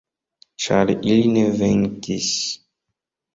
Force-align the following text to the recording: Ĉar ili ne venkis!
Ĉar 0.63 0.91
ili 0.93 1.27
ne 1.35 1.43
venkis! 1.59 2.31